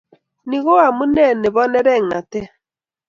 ni 0.47 0.57
ko 0.65 0.73
amune 0.87 1.25
nebo 1.41 1.61
ngeringnotet 1.69 2.47